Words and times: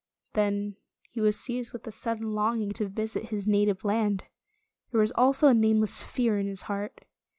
Then 0.33 0.77
he 1.11 1.21
was 1.21 1.39
seized 1.39 1.73
with 1.73 1.85
a 1.85 1.91
sudden 1.91 2.31
long 2.33 2.59
ing 2.59 2.71
to 2.71 2.87
visit 2.87 3.25
his 3.29 3.45
native 3.45 3.83
land. 3.85 4.23
There 4.89 4.99
was 5.01 5.11
also 5.11 5.47
a 5.47 5.53
nameless 5.53 6.01
fear 6.01 6.39
in 6.39 6.47
his 6.47 6.63
heart. 6.63 7.05